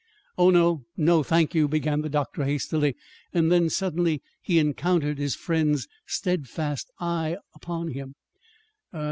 [0.35, 2.95] "Oh, no; no, thank you," began the doctor hastily.
[3.33, 8.15] Then, suddenly, he encountered his friend's steadfast eye upon him.